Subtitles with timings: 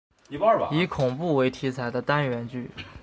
[0.71, 2.71] 以恐怖为题材的单元剧。